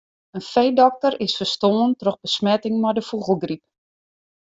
In 0.37 0.45
feedokter 0.53 1.13
is 1.25 1.35
ferstoarn 1.39 1.93
troch 1.99 2.21
besmetting 2.23 2.75
mei 2.83 2.93
de 2.97 3.03
fûgelgryp. 3.09 3.63